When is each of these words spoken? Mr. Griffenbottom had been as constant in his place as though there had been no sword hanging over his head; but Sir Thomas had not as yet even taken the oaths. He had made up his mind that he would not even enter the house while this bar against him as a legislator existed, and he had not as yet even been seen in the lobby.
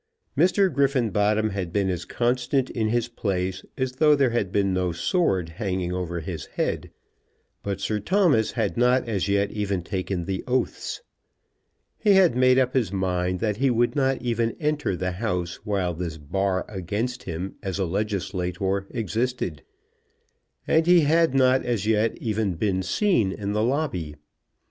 Mr. 0.35 0.67
Griffenbottom 0.73 1.51
had 1.51 1.71
been 1.71 1.87
as 1.87 2.05
constant 2.05 2.71
in 2.71 2.89
his 2.89 3.07
place 3.07 3.63
as 3.77 3.91
though 3.91 4.15
there 4.15 4.31
had 4.31 4.51
been 4.51 4.73
no 4.73 4.91
sword 4.91 5.49
hanging 5.49 5.93
over 5.93 6.21
his 6.21 6.47
head; 6.47 6.89
but 7.61 7.79
Sir 7.79 7.99
Thomas 7.99 8.53
had 8.53 8.77
not 8.77 9.07
as 9.07 9.27
yet 9.27 9.51
even 9.51 9.83
taken 9.83 10.25
the 10.25 10.43
oaths. 10.47 11.03
He 11.99 12.13
had 12.13 12.35
made 12.35 12.57
up 12.57 12.73
his 12.73 12.91
mind 12.91 13.41
that 13.41 13.57
he 13.57 13.69
would 13.69 13.95
not 13.95 14.19
even 14.23 14.57
enter 14.59 14.95
the 14.95 15.11
house 15.11 15.57
while 15.67 15.93
this 15.93 16.17
bar 16.17 16.65
against 16.67 17.21
him 17.25 17.53
as 17.61 17.77
a 17.77 17.85
legislator 17.85 18.87
existed, 18.89 19.61
and 20.67 20.87
he 20.87 21.01
had 21.01 21.35
not 21.35 21.63
as 21.63 21.85
yet 21.85 22.17
even 22.17 22.55
been 22.55 22.81
seen 22.81 23.31
in 23.31 23.51
the 23.53 23.61
lobby. 23.63 24.15